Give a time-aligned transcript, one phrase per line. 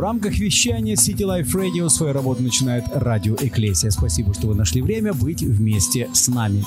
[0.00, 3.90] В рамках вещания City Life Radio свою работу начинает радио Экклесия.
[3.90, 6.64] Спасибо, что вы нашли время быть вместе с нами.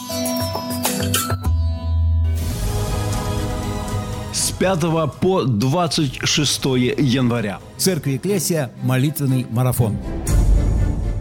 [4.31, 4.79] С 5
[5.19, 6.65] по 26
[6.99, 7.59] января.
[7.75, 9.97] В церкви Экклесия молитвенный марафон.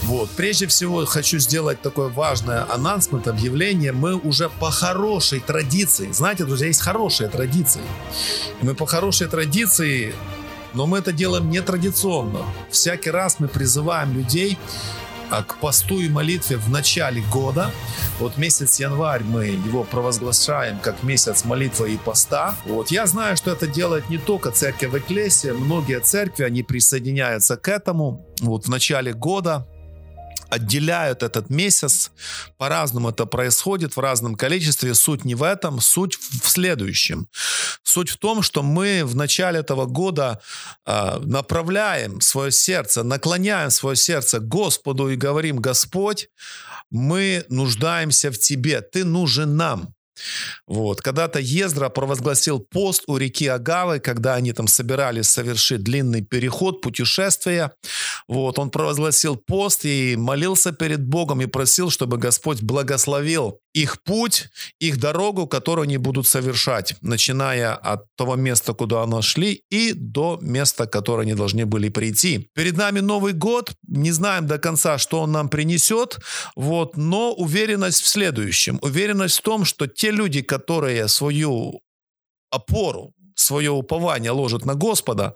[0.03, 0.29] Вот.
[0.31, 3.91] Прежде всего хочу сделать такое важное анонсмент, объявление.
[3.91, 7.81] Мы уже по хорошей традиции, знаете, друзья, есть хорошие традиции.
[8.61, 10.15] Мы по хорошей традиции,
[10.73, 12.45] но мы это делаем нетрадиционно.
[12.71, 14.57] Всякий раз мы призываем людей
[15.29, 17.71] к посту и молитве в начале года.
[18.19, 22.55] Вот месяц январь мы его провозглашаем как месяц молитвы и поста.
[22.65, 27.67] Вот я знаю, что это делает не только церковь Экклесия, многие церкви, они присоединяются к
[27.67, 28.25] этому.
[28.41, 29.67] Вот в начале года
[30.53, 32.11] отделяют этот месяц.
[32.57, 34.93] По-разному это происходит, в разном количестве.
[34.93, 37.27] Суть не в этом, суть в следующем.
[37.83, 40.41] Суть в том, что мы в начале этого года
[40.85, 46.29] э, направляем свое сердце, наклоняем свое сердце к Господу и говорим, Господь,
[46.91, 49.93] мы нуждаемся в Тебе, Ты нужен нам.
[50.67, 51.01] Вот.
[51.01, 57.71] Когда-то Ездра провозгласил пост у реки Агавы, когда они там собирались совершить длинный переход, путешествие.
[58.27, 58.59] Вот.
[58.59, 64.97] Он провозгласил пост и молился перед Богом и просил, чтобы Господь благословил их путь, их
[64.97, 70.85] дорогу, которую они будут совершать, начиная от того места, куда они шли, и до места,
[70.85, 72.49] которое они должны были прийти.
[72.53, 76.19] Перед нами Новый год, не знаем до конца, что он нам принесет,
[76.55, 78.79] вот, но уверенность в следующем.
[78.81, 81.81] Уверенность в том, что те люди, которые свою
[82.51, 85.33] опору, свое упование ложат на Господа,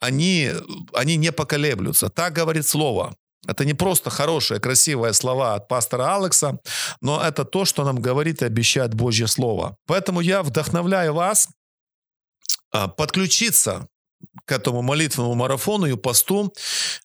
[0.00, 0.50] они,
[0.92, 2.08] они не поколеблются.
[2.08, 3.14] Так говорит Слово.
[3.46, 6.58] Это не просто хорошие, красивые слова от пастора Алекса,
[7.00, 9.76] но это то, что нам говорит и обещает Божье Слово.
[9.86, 11.48] Поэтому я вдохновляю вас
[12.72, 13.88] а, подключиться
[14.50, 16.52] к этому молитвенному марафону и посту.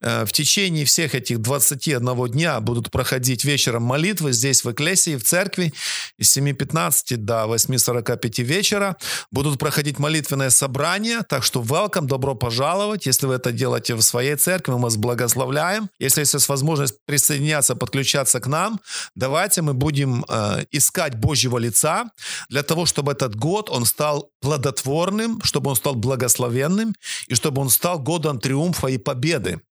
[0.01, 5.23] Э, в течение всех этих 21 дня будут проходить вечером молитвы здесь в Экклесии, в
[5.23, 5.71] церкви,
[6.19, 8.97] с 7.15 до 8.45 вечера.
[9.31, 13.05] Будут проходить молитвенные собрания, так что welcome, добро пожаловать.
[13.05, 15.89] Если вы это делаете в своей церкви, мы вас благословляем.
[15.99, 18.79] Если есть возможность присоединяться, подключаться к нам,
[19.15, 22.09] давайте мы будем э, искать Божьего лица
[22.49, 26.93] для того, чтобы этот год, он стал плодотворным, чтобы он стал благословенным,
[27.27, 29.61] и чтобы он стал годом триумфа и победы.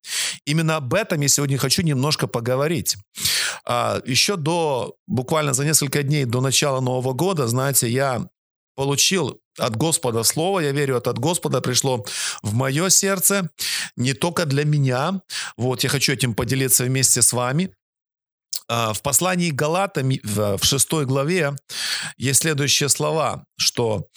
[0.45, 2.97] Именно об этом я сегодня хочу немножко поговорить.
[3.65, 8.27] А, еще до, буквально за несколько дней до начала Нового года, знаете, я
[8.77, 12.05] получил от Господа слово, я верю, это от Господа пришло
[12.43, 13.51] в мое сердце,
[13.97, 15.23] не только для меня.
[15.57, 17.75] Вот, я хочу этим поделиться вместе с вами.
[18.67, 21.55] А, в послании Галатам в 6 главе
[22.17, 24.09] есть следующие слова, что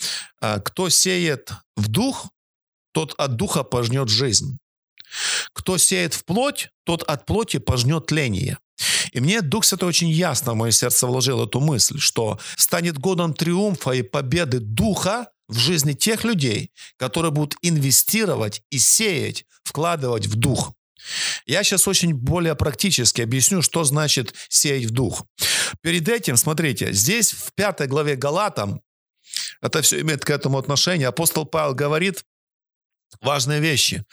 [0.41, 2.27] а, кто сеет в дух,
[2.97, 4.57] тот от духа пожнет жизнь.
[5.53, 8.57] Кто сеет в плоть, тот от плоти пожнет тление.
[9.11, 13.35] И мне Дух Святой очень ясно в мое сердце вложил эту мысль, что станет годом
[13.35, 20.33] триумфа и победы Духа в жизни тех людей, которые будут инвестировать и сеять, вкладывать в
[20.33, 20.73] Дух.
[21.45, 25.23] Я сейчас очень более практически объясню, что значит сеять в дух.
[25.81, 28.81] Перед этим, смотрите, здесь в пятой главе Галатам,
[29.61, 32.23] это все имеет к этому отношение, апостол Павел говорит
[33.21, 34.03] важные вещи.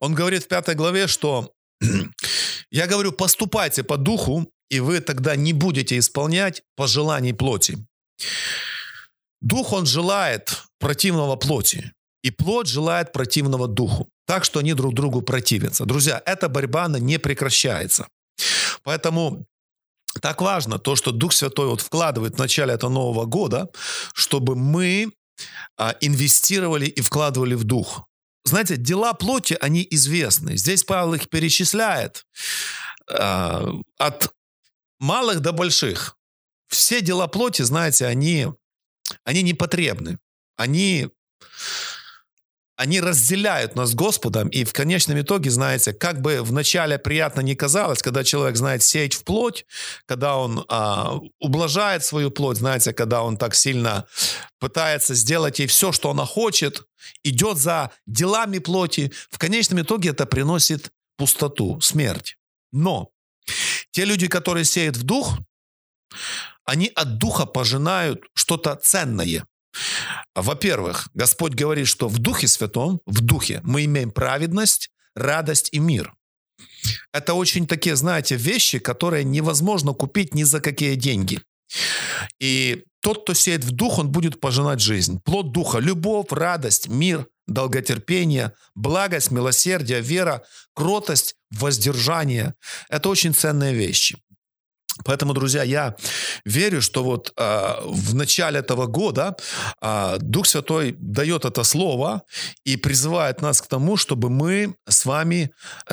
[0.00, 1.52] Он говорит в пятой главе, что
[2.70, 7.78] я говорю, поступайте по духу, и вы тогда не будете исполнять пожеланий плоти.
[9.40, 11.92] Дух, он желает противного плоти,
[12.22, 14.08] и плоть желает противного духу.
[14.26, 15.84] Так что они друг другу противятся.
[15.84, 18.06] Друзья, эта борьба, она не прекращается.
[18.82, 19.44] Поэтому
[20.22, 23.68] так важно то, что Дух Святой вот вкладывает в начале этого Нового года,
[24.14, 25.12] чтобы мы
[25.76, 28.06] а, инвестировали и вкладывали в Дух.
[28.44, 30.56] Знаете, дела плоти, они известны.
[30.56, 32.26] Здесь Павел их перечисляет
[33.10, 33.66] а,
[33.98, 34.34] от
[34.98, 36.18] малых до больших.
[36.68, 38.48] Все дела плоти, знаете, они,
[39.24, 40.18] они непотребны.
[40.56, 41.08] Они
[42.84, 47.54] они разделяют нас с Господом, и в конечном итоге, знаете, как бы вначале приятно не
[47.54, 49.64] казалось, когда человек знает сеять в плоть,
[50.04, 54.04] когда он а, ублажает свою плоть, знаете, когда он так сильно
[54.60, 56.82] пытается сделать ей все, что она хочет,
[57.22, 62.36] идет за делами плоти, в конечном итоге это приносит пустоту, смерть.
[62.70, 63.08] Но
[63.92, 65.38] те люди, которые сеют в дух,
[66.66, 69.46] они от духа пожинают что-то ценное–
[70.34, 76.14] во-первых, Господь говорит, что в Духе Святом, в Духе мы имеем праведность, радость и мир.
[77.12, 81.40] Это очень такие, знаете, вещи, которые невозможно купить ни за какие деньги.
[82.40, 85.20] И тот, кто сеет в дух, он будет пожинать жизнь.
[85.24, 90.42] Плод духа– любовь, радость, мир, долготерпение, благость, милосердие, вера,
[90.74, 92.54] кротость, воздержание.
[92.88, 94.16] Это очень ценные вещи.
[95.04, 95.96] Поэтому, друзья, я
[96.44, 99.36] верю, что вот э, в начале этого года
[99.80, 102.22] э, Дух Святой дает это слово
[102.64, 105.50] и призывает нас к тому, чтобы мы с вами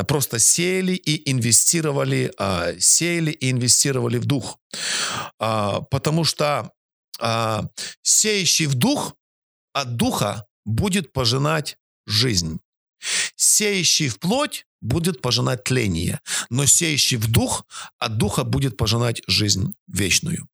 [0.07, 4.59] просто сеяли и инвестировали, э, сеяли и инвестировали в Дух.
[5.39, 6.71] Э, потому что
[7.19, 7.61] э,
[8.03, 9.15] сеющий в Дух
[9.73, 12.59] от Духа будет пожинать жизнь.
[13.35, 16.19] Сеющий в плоть будет пожинать тление,
[16.49, 17.65] но сеющий в дух
[17.99, 20.47] от духа будет пожинать жизнь вечную.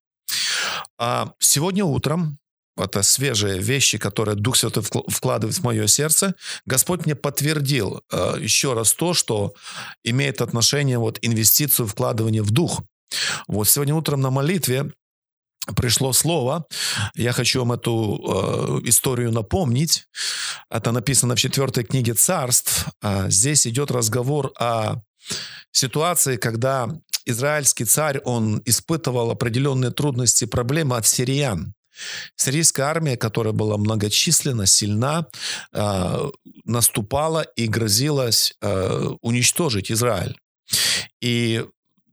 [0.99, 2.39] А сегодня утром
[2.77, 6.35] это свежие вещи, которые Дух Святой вкладывает в мое сердце,
[6.67, 9.55] Господь мне подтвердил э, еще раз то, что
[10.05, 12.83] имеет отношение вот инвестицию, вкладывание в Дух.
[13.49, 14.93] Вот сегодня утром на молитве
[15.75, 16.67] пришло слово.
[17.15, 20.05] Я хочу вам эту э, историю напомнить.
[20.71, 22.87] Это написано в четвертой книге царств.
[23.03, 24.97] А здесь идет разговор о
[25.73, 26.89] ситуации, когда
[27.25, 31.75] израильский царь, он испытывал определенные трудности проблемы от сириян.
[32.37, 35.27] Сирийская армия, которая была многочисленна, сильна,
[35.73, 36.31] э,
[36.65, 40.37] наступала и грозилась э, уничтожить Израиль.
[41.21, 41.65] И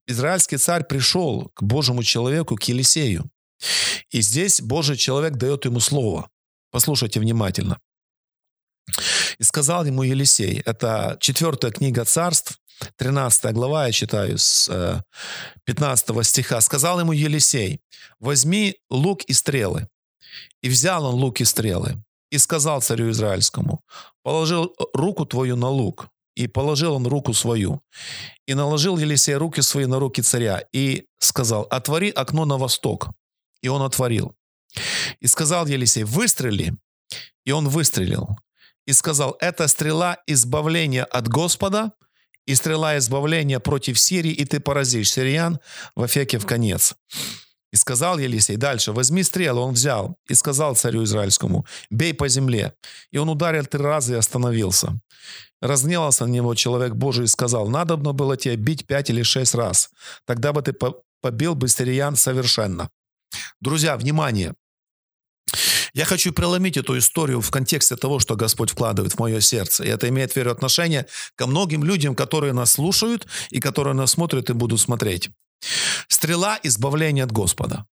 [0.08, 3.30] израильский царь пришел к Божьему человеку, к Елисею.
[4.10, 6.30] И здесь Божий человек дает ему слово.
[6.72, 7.80] Послушайте внимательно.
[9.40, 10.62] «И сказал ему Елисей».
[10.66, 12.60] Это четвертая книга царств,
[12.98, 15.04] 13 глава, я читаю с
[15.66, 16.62] 15 э, стиха.
[16.62, 17.80] «Сказал ему Елисей,
[18.20, 19.88] возьми лук и стрелы».
[20.62, 22.04] И взял он лук и стрелы.
[22.32, 23.82] И сказал царю Израильскому,
[24.24, 26.08] положил руку твою на лук.
[26.36, 27.82] И положил он руку свою.
[28.48, 30.64] И наложил Елисей руки свои на руки царя.
[30.74, 33.10] И сказал, отвори окно на восток.
[33.64, 34.36] И он отворил.
[35.20, 36.76] И сказал Елисей, выстрели.
[37.46, 38.38] И он выстрелил.
[38.86, 41.92] И сказал, это стрела избавления от Господа,
[42.46, 45.60] и стрела избавления против Сирии, и ты поразишь сириян
[45.96, 46.96] в Афеке в конец.
[47.72, 52.74] И сказал Елисей дальше, возьми стрелу, он взял, и сказал царю израильскому, бей по земле.
[53.12, 55.00] И он ударил три раза и остановился.
[55.62, 59.90] Разгневался на него человек Божий и сказал, надо было тебе бить пять или шесть раз,
[60.26, 60.76] тогда бы ты
[61.22, 62.90] побил бы сириян совершенно.
[63.60, 64.54] Друзья, внимание!
[65.94, 69.84] Я хочу преломить эту историю в контексте того, что Господь вкладывает в мое сердце.
[69.84, 74.50] И это имеет, верю, отношение ко многим людям, которые нас слушают и которые нас смотрят
[74.50, 75.30] и будут смотреть.
[76.08, 77.86] Стрела избавления от Господа.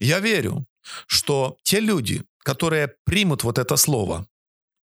[0.00, 0.66] Я верю,
[1.06, 4.26] что те люди, которые примут вот это слово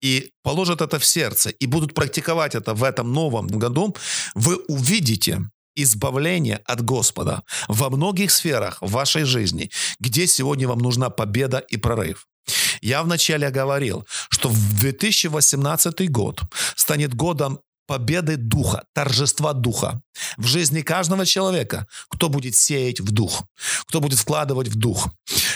[0.01, 3.95] и положат это в сердце и будут практиковать это в этом новом году,
[4.35, 5.51] вы увидите,
[5.83, 12.27] избавление от Господа во многих сферах вашей жизни, где сегодня вам нужна победа и прорыв.
[12.81, 16.41] Я вначале говорил, что в 2018 год
[16.77, 17.61] станет годом
[17.91, 20.01] победы духа, торжества духа
[20.37, 23.43] в жизни каждого человека, кто будет сеять в дух,
[23.89, 25.09] кто будет вкладывать в дух.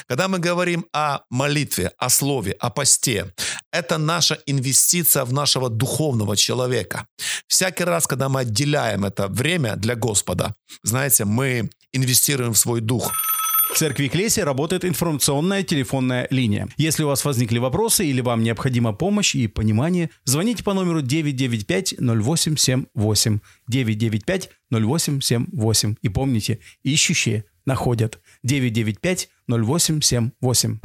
[0.09, 3.33] Когда мы говорим о молитве, о слове, о посте,
[3.73, 7.07] это наша инвестиция в нашего духовного человека.
[7.47, 13.13] Всякий раз, когда мы отделяем это время для Господа, знаете, мы инвестируем в свой дух.
[13.73, 16.69] В церкви Клесия работает информационная телефонная линия.
[16.77, 23.41] Если у вас возникли вопросы или вам необходима помощь и понимание, звоните по номеру 995-0878.
[23.71, 25.97] 995-0878.
[26.03, 28.21] И помните, ищущие находят.
[29.51, 30.79] 995-0878.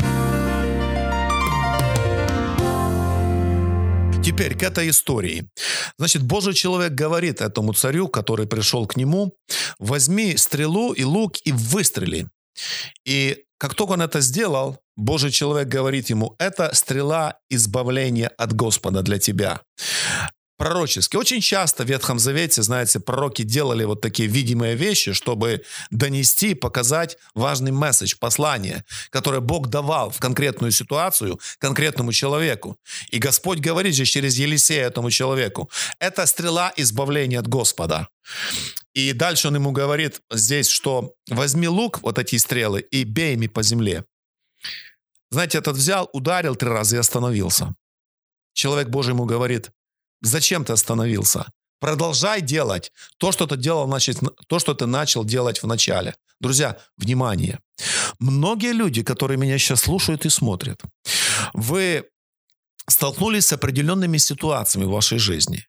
[4.23, 5.49] Теперь к этой истории.
[5.97, 9.33] Значит, Божий человек говорит этому царю, который пришел к нему,
[9.79, 12.27] возьми стрелу и лук и выстрели.
[13.05, 19.01] И как только он это сделал, Божий человек говорит ему, это стрела избавления от Господа
[19.01, 19.61] для тебя
[20.59, 21.15] пророчески.
[21.15, 27.17] Очень часто в Ветхом Завете, знаете, пророки делали вот такие видимые вещи, чтобы донести, показать
[27.33, 32.77] важный месседж, послание, которое Бог давал в конкретную ситуацию конкретному человеку.
[33.09, 38.09] И Господь говорит же через Елисея этому человеку, это стрела избавления от Господа.
[38.93, 43.47] И дальше он ему говорит здесь, что возьми лук, вот эти стрелы, и бей ими
[43.47, 44.03] по земле.
[45.31, 47.75] Знаете, этот взял, ударил три раза и остановился.
[48.53, 49.71] Человек Божий ему говорит,
[50.21, 51.45] Зачем ты остановился?
[51.79, 56.15] Продолжай делать то, что ты делал, значит, то, что ты начал делать в начале.
[56.39, 57.59] Друзья, внимание.
[58.19, 60.81] Многие люди, которые меня сейчас слушают и смотрят,
[61.53, 62.05] вы
[62.87, 65.65] столкнулись с определенными ситуациями в вашей жизни.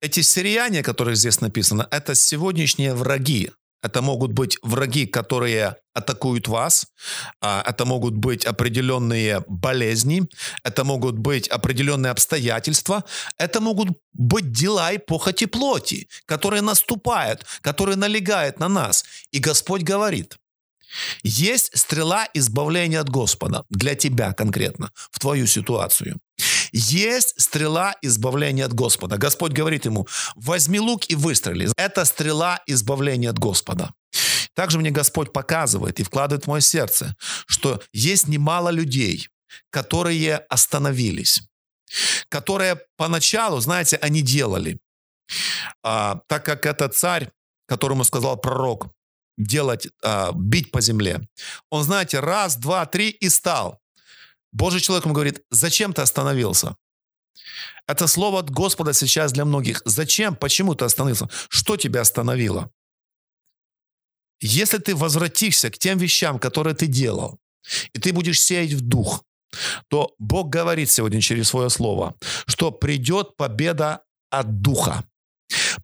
[0.00, 3.50] Эти сирияне, которые здесь написано, это сегодняшние враги
[3.82, 6.86] это могут быть враги, которые атакуют вас.
[7.40, 10.22] А, это могут быть определенные болезни.
[10.62, 13.04] Это могут быть определенные обстоятельства.
[13.38, 19.04] Это могут быть дела и похоти плоти, которые наступают, которые налегают на нас.
[19.32, 20.36] И Господь говорит,
[21.22, 26.18] есть стрела избавления от Господа для тебя конкретно, в твою ситуацию.
[26.72, 29.16] Есть стрела избавления от Господа.
[29.16, 31.68] Господь говорит ему, возьми лук и выстрели.
[31.76, 33.92] Это стрела избавления от Господа.
[34.54, 39.28] Также мне Господь показывает и вкладывает в мое сердце, что есть немало людей,
[39.70, 41.42] которые остановились,
[42.28, 44.80] которые поначалу, знаете, они делали.
[45.82, 47.30] А, так как этот царь,
[47.66, 48.88] которому сказал пророк,
[49.38, 51.20] делать, а, бить по земле,
[51.70, 53.80] он, знаете, раз, два, три и стал.
[54.52, 56.76] Божий человек ему говорит, зачем ты остановился?
[57.86, 59.82] Это слово от Господа сейчас для многих.
[59.84, 60.36] Зачем?
[60.36, 61.28] Почему ты остановился?
[61.48, 62.70] Что тебя остановило?
[64.40, 67.38] Если ты возвратишься к тем вещам, которые ты делал,
[67.92, 69.24] и ты будешь сеять в дух,
[69.88, 72.14] то Бог говорит сегодня через свое слово,
[72.46, 75.04] что придет победа от духа.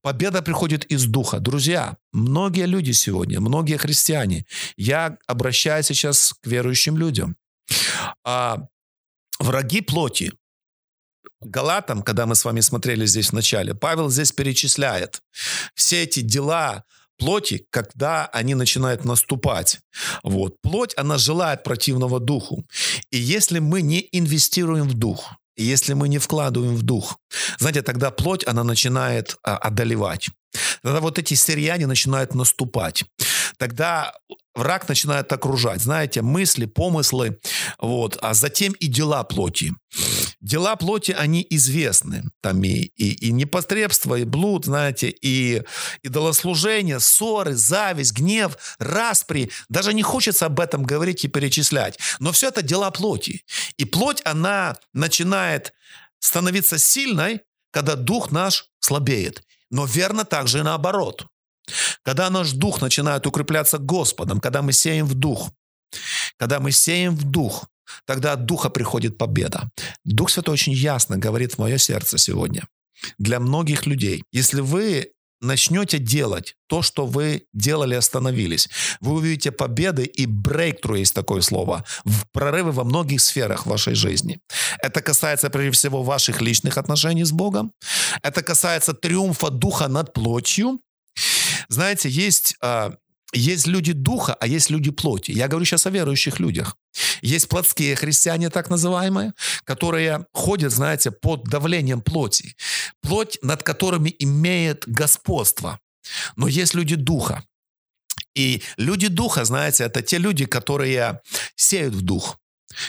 [0.01, 1.41] Победа приходит из духа.
[1.41, 4.47] Друзья, многие люди сегодня, многие христиане,
[4.77, 7.37] я обращаюсь сейчас к верующим людям,
[8.25, 8.67] а,
[9.39, 10.33] враги плоти.
[11.41, 15.23] Галатам, когда мы с вами смотрели здесь в начале, Павел здесь перечисляет
[15.75, 16.85] все эти дела
[17.19, 19.81] плоти, когда они начинают наступать.
[20.23, 20.61] Вот.
[20.63, 22.65] Плоть, она желает противного духу.
[23.11, 27.19] И если мы не инвестируем в дух, и если мы не вкладываем в дух,
[27.59, 30.29] знаете, тогда плоть, она начинает а, одолевать.
[30.83, 33.05] Тогда вот эти сирияне начинают наступать.
[33.59, 34.13] Тогда
[34.55, 37.39] враг начинает окружать, знаете, мысли, помыслы,
[37.79, 39.73] вот, а затем и дела плоти.
[40.41, 42.25] Дела плоти, они известны.
[42.41, 45.63] Там и, и, и непотребство, и блуд, знаете, и
[46.03, 49.51] идолослужение, ссоры, зависть, гнев, распри.
[49.69, 51.99] Даже не хочется об этом говорить и перечислять.
[52.21, 53.45] Но все это дела плоти.
[53.77, 55.73] И плоть, она начинает
[56.19, 59.43] становиться сильной, когда дух наш слабеет.
[59.71, 61.27] Но верно также и наоборот.
[62.03, 65.51] Когда наш дух начинает укрепляться Господом, когда мы сеем в дух,
[66.39, 67.67] когда мы сеем в дух,
[68.05, 69.71] тогда от духа приходит победа.
[70.05, 72.67] Дух Святой очень ясно говорит в мое сердце сегодня.
[73.19, 78.69] Для многих людей, если вы начнете делать то, что вы делали, остановились,
[79.01, 84.41] вы увидите победы и breakthrough, есть такое слово, в прорывы во многих сферах вашей жизни.
[84.83, 87.73] Это касается прежде всего ваших личных отношений с Богом.
[88.23, 90.81] Это касается триумфа духа над плотью.
[91.69, 92.93] Знаете, есть а,
[93.33, 95.33] есть люди духа, а есть люди плоти.
[95.33, 96.77] Я говорю сейчас о верующих людях.
[97.23, 99.33] Есть плотские христиане, так называемые,
[99.65, 102.57] которые ходят, знаете, под давлением плоти.
[103.03, 105.81] Плоть, над которыми имеет господство.
[106.37, 107.45] Но есть люди духа.
[108.35, 111.21] И люди духа, знаете, это те люди, которые
[111.57, 112.39] сеют в дух,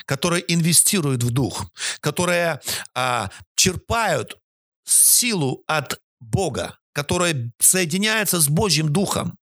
[0.06, 1.66] которые инвестируют в дух,
[2.00, 2.60] которые
[2.94, 4.38] а, черпают
[4.86, 9.38] силу от Бога, которые соединяются с Божьим Духом.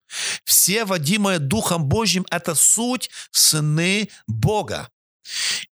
[0.45, 4.87] Все водимые Духом Божьим– это суть сыны Бога.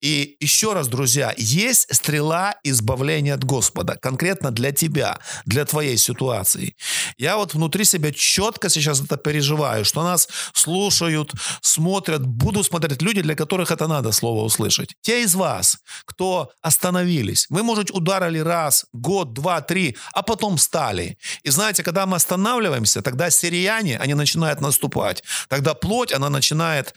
[0.00, 6.76] И еще раз, друзья, есть стрела избавления от Господа, конкретно для тебя, для твоей ситуации.
[7.16, 13.22] Я вот внутри себя четко сейчас это переживаю, что нас слушают, смотрят, буду смотреть люди,
[13.22, 14.94] для которых это надо слово услышать.
[15.00, 21.18] Те из вас, кто остановились, вы, может, ударили раз, год, два, три, а потом встали.
[21.42, 25.22] И знаете, когда мы останавливаемся, тогда сирияне, они начинают наступать.
[25.48, 26.94] Тогда плоть, она начинает,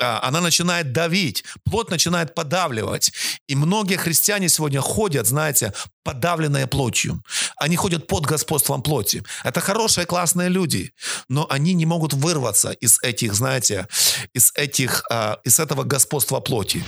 [0.00, 1.44] а, она начинает давить.
[1.64, 3.12] Плоть начинает подавливать.
[3.48, 5.72] И многие христиане сегодня ходят, знаете,
[6.02, 7.22] подавленные плотью.
[7.56, 9.22] Они ходят под господством плоти.
[9.44, 10.92] Это хорошие, классные люди,
[11.28, 13.86] но они не могут вырваться из этих, знаете,
[14.34, 16.84] из этих, а, из этого господства плоти.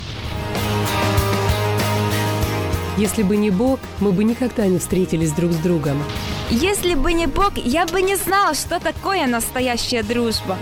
[2.98, 6.02] Если бы не Бог, мы бы никогда не встретились друг с другом.
[6.50, 10.56] Если бы не Бог, я бы не знала, что такое настоящая дружба.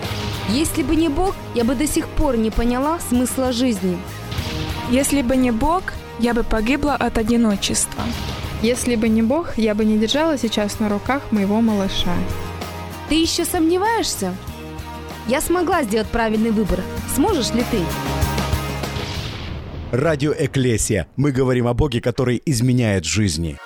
[0.49, 3.99] Если бы не Бог, я бы до сих пор не поняла смысла жизни.
[4.91, 8.03] Если бы не Бог, я бы погибла от одиночества.
[8.63, 12.15] Если бы не Бог, я бы не держала сейчас на руках моего малыша.
[13.09, 14.37] Ты еще сомневаешься?
[15.27, 16.83] Я смогла сделать правильный выбор.
[17.15, 17.81] Сможешь ли ты?
[19.91, 21.09] Радио Эклесия.
[21.17, 23.57] Мы говорим о Боге, который изменяет жизни.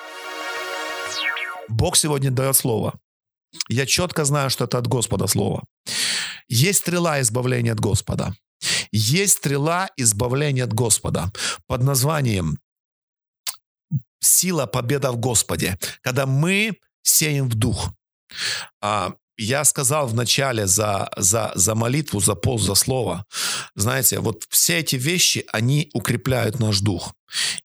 [1.67, 2.93] Бог сегодня дает слово.
[3.67, 5.63] Я четко знаю, что это от Господа слово.
[6.47, 8.33] Есть стрела избавления от Господа.
[8.91, 11.31] Есть стрела избавления от Господа
[11.67, 12.59] под названием
[14.19, 17.91] «Сила победа в Господе», когда мы сеем в дух.
[18.81, 23.25] А, я сказал в начале за, за, за молитву, за пост, за слово.
[23.75, 27.13] Знаете, вот все эти вещи, они укрепляют наш дух.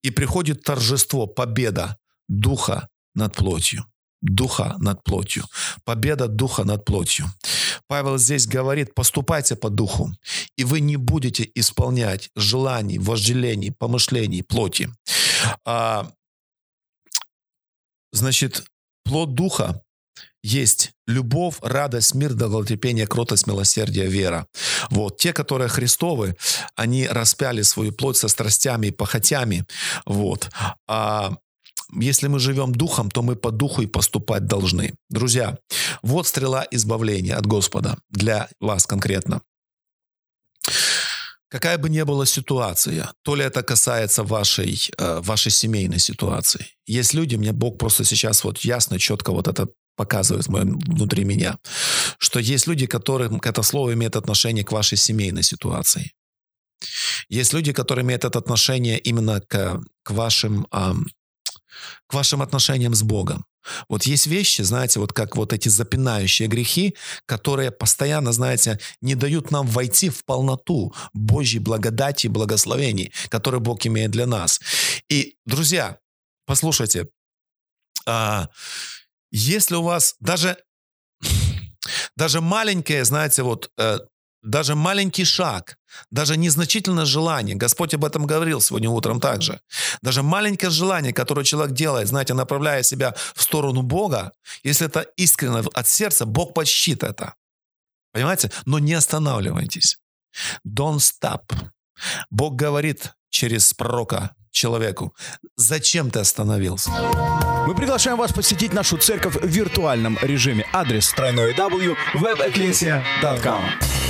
[0.03, 3.87] И приходит торжество, победа духа над плотью
[4.25, 5.45] духа над плотью.
[5.85, 7.27] Победа духа над плотью.
[7.87, 10.11] Павел здесь говорит, поступайте по духу,
[10.57, 14.91] и вы не будете исполнять желаний, вожделений, помышлений плоти.
[15.65, 16.11] А,
[18.13, 18.65] значит,
[19.05, 19.83] плод духа
[20.43, 24.47] есть любовь, радость, мир, долготерпение, кротость, милосердие, вера.
[24.91, 25.17] Вот.
[25.17, 26.37] Те, которые Христовы,
[26.77, 29.67] они распяли свою плоть со страстями и похотями.
[30.05, 30.51] Вот.
[30.87, 31.37] А
[31.95, 34.95] если мы живем духом, то мы по духу и поступать должны.
[35.11, 35.59] Друзья,
[36.03, 39.43] вот стрела избавления от Господа для вас конкретно.
[41.49, 46.67] Какая бы ни была ситуация, то ли это касается вашей, э, вашей семейной ситуации.
[46.85, 51.59] Есть люди, мне Бог просто сейчас вот ясно, четко вот это показывает внутри меня,
[52.19, 56.13] что есть люди, которым это слово имеет отношение к вашей семейной ситуации.
[57.29, 60.67] Есть люди, которые имеют это отношение именно к, к вашим
[62.07, 63.45] к вашим отношениям с Богом.
[63.89, 66.95] Вот есть вещи, знаете, вот как вот эти запинающие грехи,
[67.27, 73.87] которые постоянно, знаете, не дают нам войти в полноту Божьей благодати и благословений, которые Бог
[73.87, 74.61] имеет для нас.
[75.09, 75.99] И, друзья,
[76.47, 77.09] послушайте,
[78.07, 78.49] а,
[79.31, 80.59] если у вас даже
[82.17, 83.99] даже маленькое, знаете, вот э,
[84.45, 85.79] даже маленький шаг,
[86.11, 89.61] даже незначительное желание, Господь об этом говорил сегодня утром также,
[90.03, 95.65] даже маленькое желание, которое человек делает, знаете, направляя себя в сторону Бога, если это искренне
[95.75, 97.35] от сердца, Бог почтит это.
[98.13, 98.51] Понимаете?
[98.67, 99.99] Но не останавливайтесь.
[100.67, 101.53] Don't stop.
[102.31, 105.15] Бог говорит через пророка человеку,
[105.57, 106.91] зачем ты остановился?
[107.67, 110.67] Мы приглашаем вас посетить нашу церковь в виртуальном режиме.
[110.73, 114.04] Адрес тройной w webecclesia.com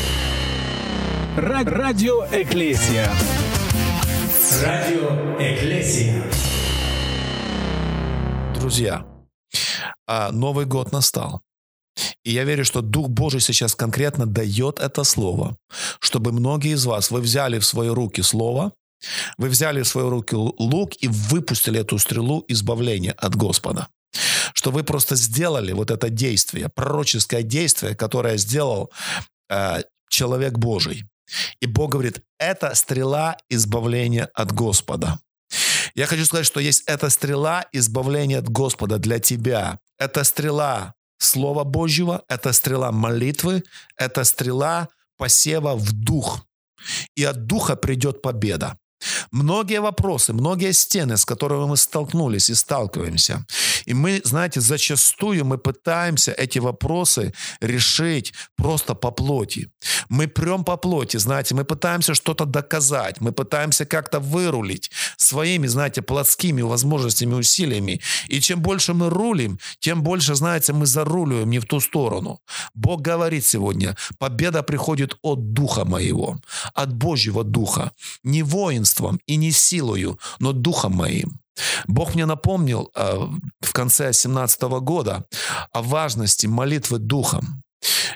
[1.37, 3.12] Радио Эклесия.
[4.62, 6.23] Радио Эклесия.
[8.55, 9.05] Друзья,
[10.07, 11.42] а, Новый год настал.
[12.23, 15.57] И я верю, что Дух Божий сейчас конкретно дает это слово,
[15.99, 18.73] чтобы многие из вас, вы взяли в свои руки слово,
[19.37, 23.88] вы взяли в свои руки лук и выпустили эту стрелу избавления от Господа.
[24.53, 28.92] Что вы просто сделали вот это действие, пророческое действие, которое сделал
[29.51, 31.09] э, человек Божий.
[31.61, 35.18] И Бог говорит, это стрела избавления от Господа.
[35.94, 39.79] Я хочу сказать, что есть эта стрела избавления от Господа для тебя.
[39.99, 43.62] Это стрела Слова Божьего, это стрела молитвы,
[43.97, 46.47] это стрела посева в дух.
[47.16, 48.77] И от духа придет победа.
[49.31, 53.44] Многие вопросы, многие стены, с которыми мы столкнулись и сталкиваемся.
[53.87, 59.70] И мы, знаете, зачастую мы пытаемся эти вопросы решить просто по плоти.
[60.09, 66.03] Мы прем по плоти, знаете, мы пытаемся что-то доказать, мы пытаемся как-то вырулить своими, знаете,
[66.03, 68.01] плотскими возможностями, усилиями.
[68.29, 72.40] И чем больше мы рулим, тем больше, знаете, мы заруливаем не в ту сторону.
[72.75, 76.38] Бог говорит сегодня, победа приходит от Духа моего,
[76.75, 77.92] от Божьего Духа.
[78.23, 81.43] Не воинством и не силою, но Духом моим.
[81.87, 83.29] Бог мне напомнил э,
[83.61, 85.25] в конце 2017 года
[85.73, 87.62] о важности молитвы Духом.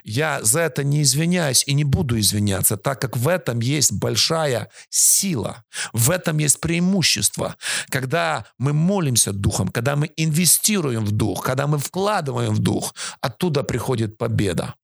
[0.05, 4.71] Я за это не извиняюсь и не буду извиняться, так как в этом есть большая
[4.89, 7.57] сила, в этом есть преимущество.
[7.91, 13.63] Когда мы молимся Духом, когда мы инвестируем в Дух, когда мы вкладываем в Дух, оттуда
[13.63, 14.75] приходит победа.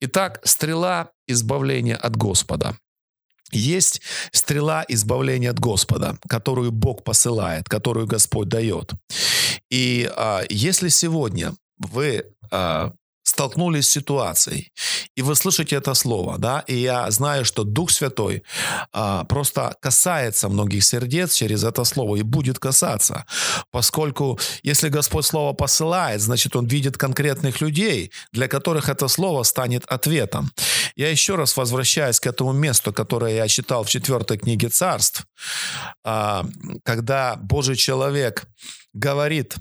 [0.00, 2.76] Итак, стрела избавления от Господа.
[3.54, 8.92] Есть стрела избавления от Господа, которую Бог посылает, которую Господь дает.
[9.70, 12.92] И а, если сегодня вы а,
[13.24, 14.70] столкнулись с ситуацией,
[15.16, 18.42] и вы слышите это слово, да, и я знаю, что Дух Святой
[18.92, 23.24] а, просто касается многих сердец через это слово и будет касаться,
[23.70, 29.84] поскольку если Господь слово посылает, значит, Он видит конкретных людей, для которых это слово станет
[29.86, 30.50] ответом.
[30.96, 35.26] Я еще раз возвращаюсь к этому месту, которое я читал в четвертой книге Царств,
[36.04, 36.46] а,
[36.84, 38.46] когда Божий человек
[38.92, 39.56] говорит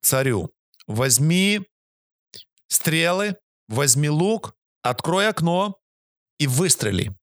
[0.00, 0.50] царю,
[0.86, 1.60] возьми
[2.68, 3.36] стрелы,
[3.68, 5.76] возьми лук, открой окно
[6.38, 7.14] и выстрели.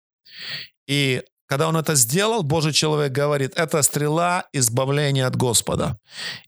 [0.87, 5.97] И когда он это сделал, Божий человек говорит, это стрела избавления от Господа.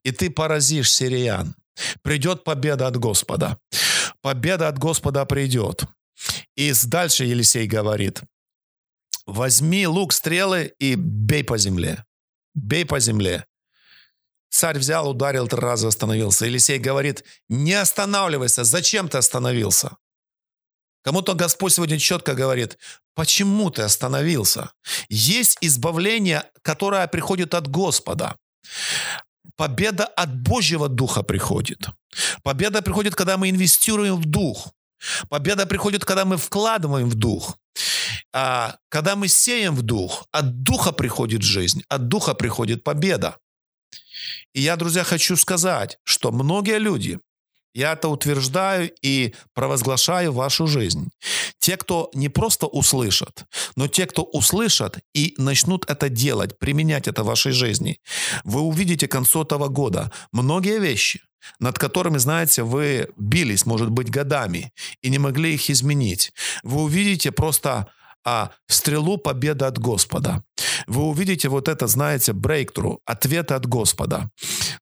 [0.04, 1.56] И ты поразишь сириян.
[2.02, 3.58] Придет победа от Господа.
[4.22, 5.86] Победа от Господа придет.
[6.58, 8.24] И дальше Елисей говорит,
[9.28, 12.04] возьми лук, стрелы и бей по земле.
[12.56, 13.46] Бей по земле.
[14.50, 16.46] Царь взял, ударил три раза, остановился.
[16.46, 19.98] Елисей говорит, не останавливайся, зачем ты остановился?
[21.04, 22.80] Кому-то Господь сегодня четко говорит,
[23.14, 24.72] почему ты остановился?
[25.10, 28.36] Есть избавление, которое приходит от Господа.
[29.56, 31.88] Победа от Божьего Духа приходит.
[32.42, 34.74] Победа приходит, когда мы инвестируем в Дух.
[35.30, 37.58] Победа приходит, когда мы вкладываем в Дух.
[38.34, 43.38] А когда мы сеем в Дух, от Духа приходит жизнь, от Духа приходит победа.
[44.54, 47.20] И я, друзья, хочу сказать, что многие люди,
[47.74, 51.12] я это утверждаю и провозглашаю вашу жизнь.
[51.60, 57.22] Те, кто не просто услышат, но те, кто услышат и начнут это делать, применять это
[57.22, 58.00] в вашей жизни,
[58.44, 61.22] вы увидите к концу этого года многие вещи,
[61.60, 64.72] над которыми, знаете, вы бились, может быть, годами
[65.02, 66.32] и не могли их изменить.
[66.64, 67.88] Вы увидите просто
[68.28, 70.44] а стрелу победы от Господа.
[70.86, 74.30] Вы увидите вот это, знаете, брейктру, ответ от Господа.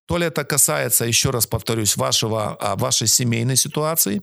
[0.08, 4.22] То ли это касается, еще раз повторюсь, вашего, а, вашей семейной ситуации,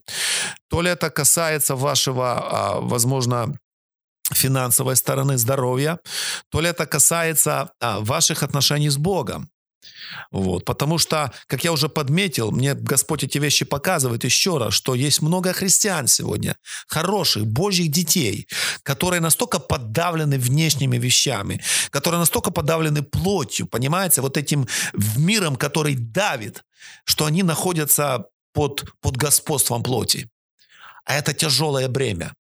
[0.70, 3.58] то ли это касается вашего, а, возможно,
[4.34, 6.00] финансовой стороны здоровья,
[6.50, 9.50] то ли это касается а, ваших отношений с Богом.
[10.32, 10.66] Вот.
[10.66, 15.22] Потому что, как я уже подметил, мне Господь эти вещи показывает еще раз, что есть
[15.22, 18.48] много христиан сегодня, хороших, божьих детей,
[18.84, 24.68] которые настолько подавлены внешними вещами, которые настолько подавлены плотью, понимаете, вот этим
[25.18, 26.64] миром, который давит,
[27.06, 30.30] что они находятся под, под господством плоти.
[31.06, 32.34] А это тяжелое бремя.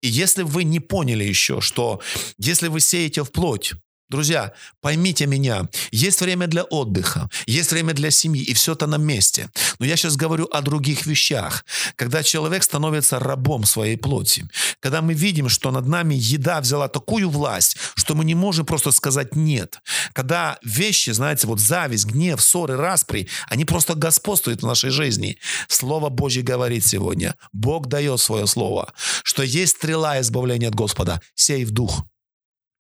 [0.00, 2.00] И если вы не поняли еще, что
[2.38, 3.74] если вы сеете в плоть,
[4.10, 8.96] Друзья, поймите меня, есть время для отдыха, есть время для семьи, и все это на
[8.96, 9.48] месте.
[9.78, 11.64] Но я сейчас говорю о других вещах.
[11.94, 14.48] Когда человек становится рабом своей плоти,
[14.80, 18.90] когда мы видим, что над нами еда взяла такую власть, что мы не можем просто
[18.90, 19.80] сказать «нет».
[20.12, 25.38] Когда вещи, знаете, вот зависть, гнев, ссоры, распри, они просто господствуют в нашей жизни.
[25.68, 28.92] Слово Божье говорит сегодня, Бог дает свое слово,
[29.22, 32.04] что есть стрела избавления от Господа, сей в дух.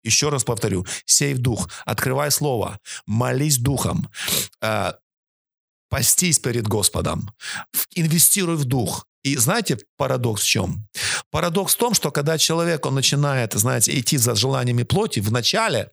[0.03, 4.09] Еще раз повторю, сей в дух, открывай слово, молись духом,
[4.61, 4.93] э,
[5.89, 7.31] постись перед Господом,
[7.95, 9.05] инвестируй в дух.
[9.23, 10.87] И знаете, парадокс в чем?
[11.29, 15.91] Парадокс в том, что когда человек, он начинает, знаете, идти за желаниями плоти, вначале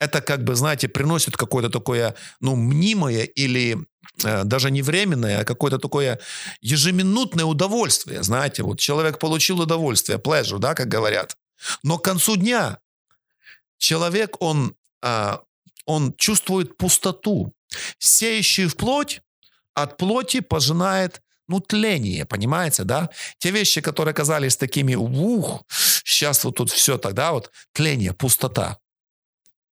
[0.00, 3.76] это как бы, знаете, приносит какое-то такое, ну, мнимое или
[4.24, 6.18] э, даже не временное, а какое-то такое
[6.62, 11.36] ежеминутное удовольствие, знаете, вот человек получил удовольствие, pleasure, да, как говорят.
[11.82, 12.78] Но к концу дня
[13.82, 15.42] человек, он, а,
[15.84, 17.52] он чувствует пустоту.
[17.98, 19.20] Сеющий в плоть
[19.74, 23.10] от плоти пожинает ну, тление, понимаете, да?
[23.38, 25.64] Те вещи, которые казались такими, ух,
[26.04, 28.78] сейчас вот тут все тогда вот, тление, пустота.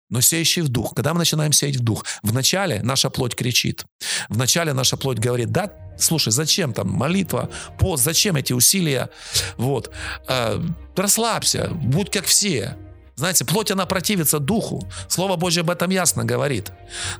[0.10, 0.94] Но сеющий в дух.
[0.96, 2.06] Когда мы начинаем сеять в дух?
[2.22, 3.86] Вначале наша плоть кричит.
[4.30, 9.10] Вначале наша плоть говорит, да, слушай, зачем там молитва, пост, зачем эти усилия?
[9.58, 9.92] Вот.
[10.28, 10.62] Э,
[10.96, 12.78] расслабься, будь как все.
[13.16, 14.88] Знаете, плоть, она противится духу.
[15.08, 16.72] Слово Божье об этом ясно говорит.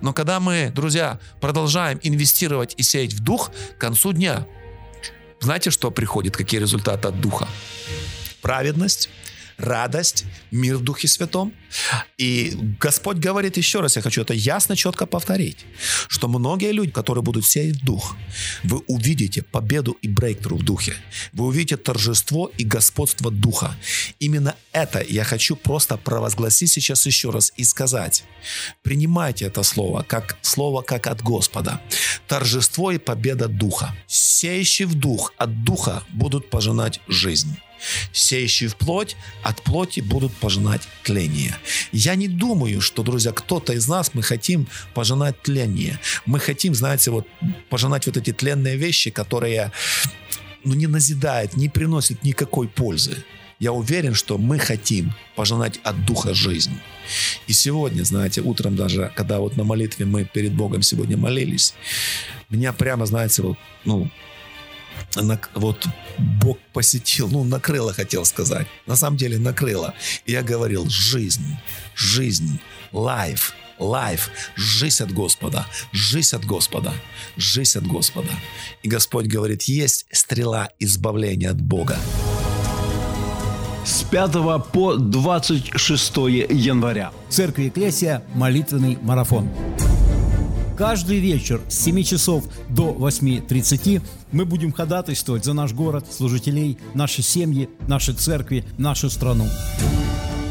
[0.02, 4.46] Но когда мы, друзья, продолжаем инвестировать и сеять в дух, к концу дня,
[5.40, 7.48] знаете, что приходит, какие результаты от духа?
[8.42, 9.10] Праведность,
[9.58, 11.54] радость, мир в Духе Святом.
[12.18, 15.66] И Господь говорит еще раз, я хочу это ясно, четко повторить,
[16.08, 18.16] что многие люди, которые будут сеять Дух,
[18.64, 20.96] вы увидите победу и брейктру в Духе.
[21.34, 23.76] Вы увидите торжество и господство Духа.
[24.20, 28.24] Именно это я хочу просто провозгласить сейчас еще раз и сказать.
[28.84, 31.82] Принимайте это слово, как слово как от Господа.
[32.28, 33.96] Торжество и победа Духа.
[34.08, 37.58] Сеющий в Дух от Духа будут пожинать жизнь.
[38.12, 41.56] Сеющие в плоть, от плоти будут пожинать тление.
[41.92, 46.00] Я не думаю, что, друзья, кто-то из нас, мы хотим пожинать тление.
[46.26, 47.28] Мы хотим, знаете, вот
[47.70, 49.72] пожинать вот эти тленные вещи, которые
[50.64, 53.24] ну, не назидают, не приносят никакой пользы.
[53.60, 56.78] Я уверен, что мы хотим пожинать от Духа жизнь.
[57.48, 61.74] И сегодня, знаете, утром даже, когда вот на молитве мы перед Богом сегодня молились,
[62.50, 64.10] меня прямо, знаете, вот, ну,
[65.16, 68.68] на, вот Бог посетил, ну, накрыло, хотел сказать.
[68.86, 69.94] На самом деле накрыло.
[70.26, 71.58] Я говорил, жизнь,
[71.96, 72.60] жизнь,
[72.92, 76.94] life, life, жизнь от Господа, жизнь от Господа,
[77.38, 78.32] жизнь от Господа.
[78.84, 81.98] И Господь говорит, есть стрела избавления от Бога.
[83.86, 84.32] С 5
[84.74, 86.18] по 26
[86.50, 87.12] января.
[87.30, 89.48] Церкви Экклесия молитвенный марафон.
[90.78, 94.02] Каждый вечер с 7 часов до 8.30
[94.34, 99.46] мы будем ходатайствовать за наш город, служителей, наши семьи, наши церкви, нашу страну.